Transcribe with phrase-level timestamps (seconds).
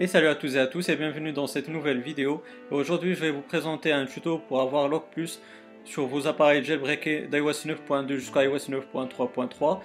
[0.00, 2.40] Et salut à tous et à tous et bienvenue dans cette nouvelle vidéo.
[2.70, 5.42] Aujourd'hui je vais vous présenter un tuto pour avoir Lock Plus
[5.84, 9.80] sur vos appareils jailbreakés d'iOS 9.2 jusqu'à iOS 9.3.3.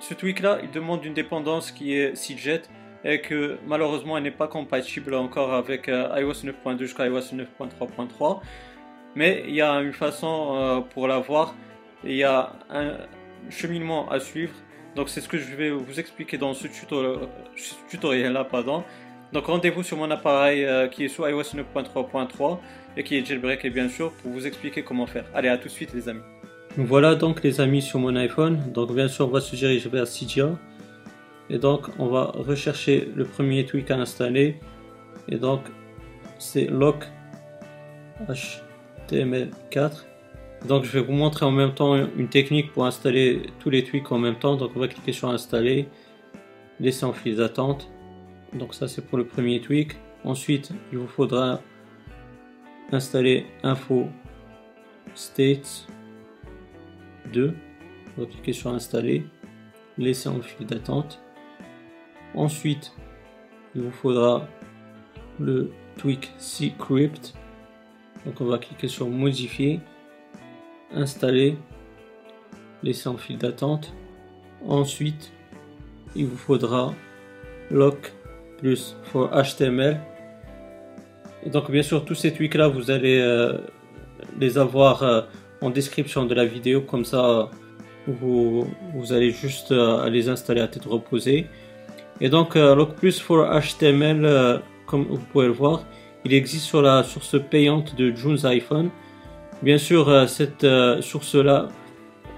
[0.00, 2.62] Ce tweak là il demande une dépendance qui est CJet
[3.04, 8.40] et que malheureusement elle n'est pas compatible encore avec euh, iOS 9.2 jusqu'à iOS 9.3.3.
[9.14, 11.54] Mais il y a une façon euh, pour l'avoir
[12.02, 12.96] il y a un
[13.48, 14.54] cheminement à suivre.
[14.96, 16.66] Donc c'est ce que je vais vous expliquer dans ce
[17.88, 18.42] tutoriel là.
[18.42, 18.82] Pardon.
[19.32, 22.58] Donc rendez-vous sur mon appareil euh, qui est sur iOS 9.3.3
[22.96, 25.24] et qui est jailbreak bien sûr pour vous expliquer comment faire.
[25.34, 26.22] Allez à tout de suite les amis.
[26.76, 28.58] Voilà donc les amis sur mon iPhone.
[28.72, 30.50] Donc bien sûr on va se diriger vers Cydia.
[31.48, 34.56] Et donc on va rechercher le premier tweak à installer.
[35.28, 35.60] Et donc
[36.38, 37.04] c'est lock
[39.08, 40.06] HTML4.
[40.66, 44.10] Donc je vais vous montrer en même temps une technique pour installer tous les tweaks
[44.10, 44.56] en même temps.
[44.56, 45.88] Donc on va cliquer sur installer,
[46.80, 47.88] laisser en file d'attente.
[48.52, 49.96] Donc ça c'est pour le premier tweak.
[50.24, 51.60] Ensuite il vous faudra
[52.92, 54.08] installer info
[55.14, 55.86] states
[57.32, 57.54] 2.
[58.16, 59.24] On va cliquer sur installer,
[59.98, 61.22] laisser en file d'attente.
[62.34, 62.92] Ensuite
[63.74, 64.46] il vous faudra
[65.38, 66.32] le tweak
[66.78, 67.34] crypt.
[68.26, 69.80] Donc on va cliquer sur modifier
[70.92, 71.56] installer,
[72.82, 73.94] laisser en file d'attente.
[74.66, 75.32] Ensuite,
[76.14, 76.94] il vous faudra
[77.70, 78.12] lock
[78.60, 79.98] plus for HTML.
[81.44, 83.58] Et donc bien sûr tous ces tweaks là vous allez euh,
[84.38, 85.22] les avoir euh,
[85.62, 87.48] en description de la vidéo comme ça
[88.06, 91.46] vous, vous allez juste euh, les installer à tête reposée.
[92.20, 95.84] Et donc lock plus for HTML comme vous pouvez le voir
[96.26, 98.90] il existe sur la source payante de June's iPhone.
[99.62, 101.68] Bien sûr, cette euh, source-là,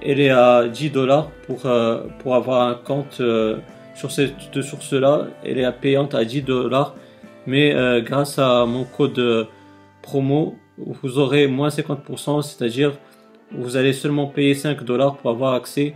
[0.00, 1.62] elle est à 10 dollars pour,
[2.20, 3.20] pour avoir un compte
[3.94, 5.28] sur cette source-là.
[5.44, 6.94] Elle est payante à 10 dollars.
[7.46, 9.48] Mais grâce à mon code
[10.00, 12.92] promo, vous aurez moins 50%, c'est-à-dire
[13.50, 15.94] vous allez seulement payer 5 dollars pour avoir accès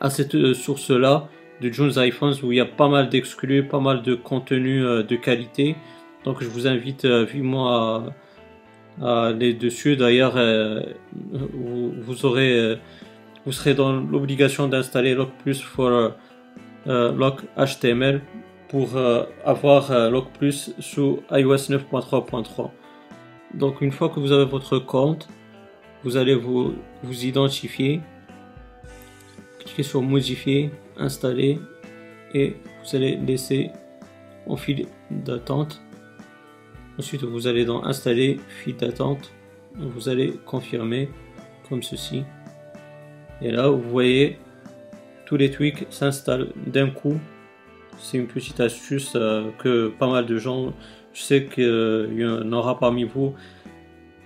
[0.00, 1.28] à cette source-là
[1.62, 5.16] de Jones iPhones où il y a pas mal d'exclus, pas mal de contenu de
[5.16, 5.74] qualité.
[6.24, 8.04] Donc je vous invite vivement à
[9.02, 9.96] euh, les dessus.
[9.96, 10.80] D'ailleurs, euh,
[11.12, 12.76] vous, aurez, euh,
[13.44, 16.12] vous serez dans l'obligation d'installer Lock Plus for
[16.86, 18.22] Lock HTML
[18.68, 18.90] pour
[19.44, 22.70] avoir Lock Plus sous iOS 9.3.3.
[23.54, 25.28] Donc une fois que vous avez votre compte,
[26.02, 28.00] vous allez vous, vous identifier,
[29.60, 31.58] cliquez sur modifier, installer
[32.34, 33.70] et vous allez laisser
[34.46, 35.80] en fil d'attente
[36.96, 39.32] Ensuite, vous allez dans Installer, file d'attente.
[39.74, 41.08] Vous allez confirmer
[41.68, 42.24] comme ceci.
[43.42, 44.38] Et là, vous voyez,
[45.34, 47.18] tous les tweaks s'installent d'un coup.
[47.98, 50.72] C'est une petite astuce euh, que pas mal de gens,
[51.12, 53.34] je sais qu'il y en aura parmi vous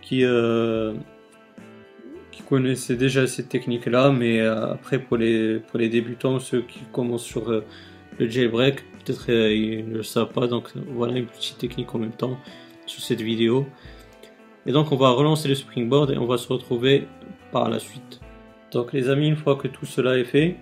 [0.03, 0.93] qui, euh,
[2.47, 7.25] connaissaient déjà cette technique-là, mais euh, après pour les, pour les débutants, ceux qui commencent
[7.25, 11.99] sur le jailbreak, peut-être ils ne le savent pas, donc voilà une petite technique en
[11.99, 12.39] même temps
[12.87, 13.67] sur cette vidéo.
[14.67, 17.07] Et donc on va relancer le springboard et on va se retrouver
[17.51, 18.21] par la suite.
[18.73, 20.57] Donc les amis, une fois que tout cela est fait,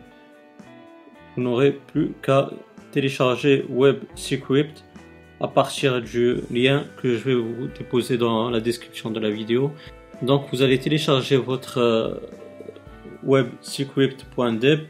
[1.37, 2.51] n'aurez plus qu'à
[2.93, 4.69] télécharger Web Secret
[5.41, 9.71] à partir du lien que je vais vous déposer dans la description de la vidéo.
[10.23, 12.15] Donc vous allez télécharger votre euh,
[13.23, 14.81] websecret.deb.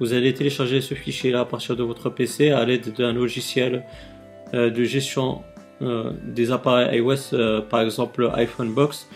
[0.00, 3.84] Vous allez télécharger ce fichier là à partir de votre PC à l'aide d'un logiciel
[4.54, 5.42] euh, de gestion
[5.80, 9.08] euh, des appareils iOS, par exemple iPhone Box,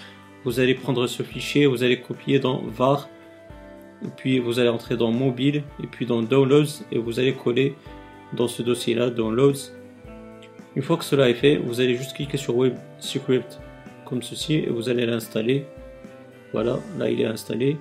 [0.45, 3.09] vous allez prendre ce fichier, vous allez copier dans var,
[4.05, 7.75] et puis vous allez entrer dans mobile, et puis dans downloads, et vous allez coller
[8.33, 9.73] dans ce dossier là, downloads.
[10.75, 13.45] Une fois que cela est fait, vous allez juste cliquer sur Web Secret
[14.05, 15.67] comme ceci, et vous allez l'installer.
[16.53, 17.77] Voilà, là il est installé.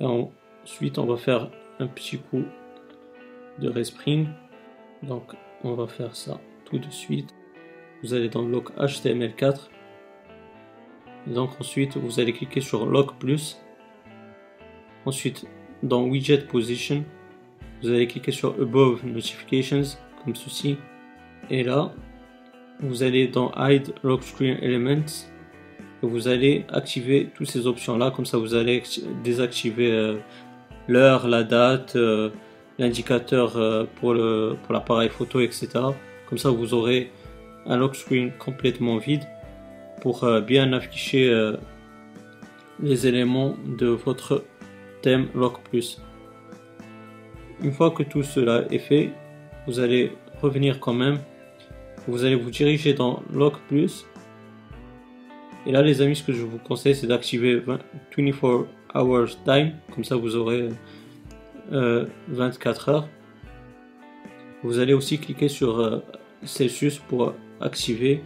[0.00, 2.44] ensuite, on va faire un petit coup
[3.58, 4.28] de respring.
[5.02, 5.32] Donc,
[5.64, 7.34] on va faire ça tout de suite
[8.02, 9.68] vous allez dans Lock HTML4.
[11.26, 13.58] donc ensuite, vous allez cliquer sur Lock Plus.
[15.08, 15.46] Ensuite,
[15.82, 17.02] dans Widget Position,
[17.80, 20.76] vous allez cliquer sur Above Notifications, comme ceci.
[21.48, 21.94] Et là,
[22.80, 25.30] vous allez dans Hide Lock Screen Elements.
[26.02, 28.10] Et vous allez activer toutes ces options-là.
[28.10, 28.82] Comme ça, vous allez
[29.24, 30.18] désactiver euh,
[30.88, 32.28] l'heure, la date, euh,
[32.78, 35.68] l'indicateur euh, pour l'appareil photo, etc.
[36.28, 37.10] Comme ça, vous aurez
[37.64, 39.24] un lock screen complètement vide
[40.02, 41.52] pour bien afficher
[42.80, 44.44] les éléments de votre
[45.08, 45.28] thème
[45.70, 46.02] Plus.
[47.62, 49.10] Une fois que tout cela est fait,
[49.66, 50.12] vous allez
[50.42, 51.18] revenir quand même.
[52.06, 54.04] Vous allez vous diriger dans Lock Plus.
[55.64, 59.72] Et là, les amis, ce que je vous conseille, c'est d'activer 24 hours time.
[59.94, 60.68] Comme ça, vous aurez
[61.70, 63.08] 24 heures.
[64.62, 66.02] Vous allez aussi cliquer sur
[66.42, 67.32] Celsius pour
[67.62, 68.22] activer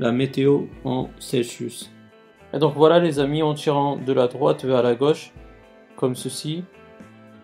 [0.00, 1.92] la météo en Celsius.
[2.52, 5.32] Et donc voilà les amis, en tirant de la droite vers la gauche,
[6.00, 6.64] comme ceci,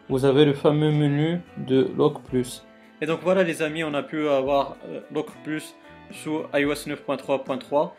[0.08, 2.64] vous avez le fameux menu de Lock Plus.
[3.02, 5.74] Et donc voilà les amis, on a pu avoir euh, Lock Plus
[6.10, 7.90] sous iOS 9.3.3.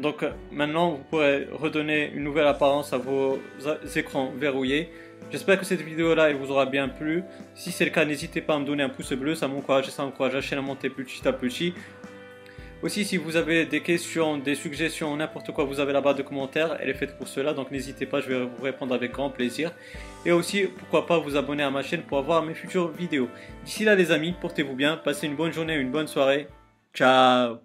[0.00, 3.38] Donc euh, maintenant, vous pourrez redonner une nouvelle apparence à vos
[3.96, 4.90] écrans verrouillés.
[5.32, 7.24] J'espère que cette vidéo là elle vous aura bien plu.
[7.54, 9.90] Si c'est le cas, n'hésitez pas à me donner un pouce bleu, ça m'encourage et
[9.90, 11.72] ça m'encourage la chaîne à monter petit à petit.
[12.84, 16.22] Aussi, si vous avez des questions, des suggestions, n'importe quoi, vous avez la barre de
[16.22, 19.30] commentaires, elle est faite pour cela, donc n'hésitez pas, je vais vous répondre avec grand
[19.30, 19.72] plaisir.
[20.26, 23.30] Et aussi, pourquoi pas vous abonner à ma chaîne pour avoir mes futures vidéos.
[23.64, 26.46] D'ici là les amis, portez-vous bien, passez une bonne journée, une bonne soirée.
[26.92, 27.56] Ciao